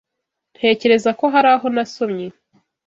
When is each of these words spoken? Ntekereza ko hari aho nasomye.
Ntekereza 0.57 1.09
ko 1.19 1.25
hari 1.33 1.49
aho 1.55 1.65
nasomye. 1.75 2.27